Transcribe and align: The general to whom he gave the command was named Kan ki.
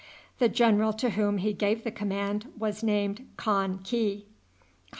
The 0.39 0.49
general 0.49 0.93
to 0.93 1.11
whom 1.11 1.37
he 1.37 1.53
gave 1.53 1.83
the 1.83 1.91
command 1.91 2.51
was 2.57 2.81
named 2.81 3.29
Kan 3.37 3.77
ki. 3.83 4.25